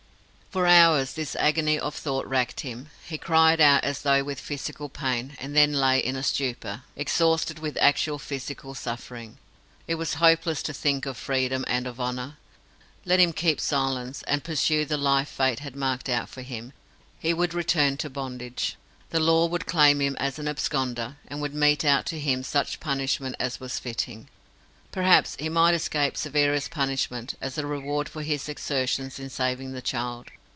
[0.51, 2.89] For hours this agony of thought racked him.
[3.07, 7.59] He cried out as though with physical pain, and then lay in a stupor, exhausted
[7.59, 9.37] with actual physical suffering.
[9.87, 12.35] It was hopeless to think of freedom and of honour.
[13.05, 16.73] Let him keep silence, and pursue the life fate had marked out for him.
[17.17, 18.75] He would return to bondage.
[19.11, 22.81] The law would claim him as an absconder, and would mete out to him such
[22.81, 24.27] punishment as was fitting.
[24.91, 29.81] Perhaps he might escape severest punishment, as a reward for his exertions in saving the
[29.81, 30.27] child.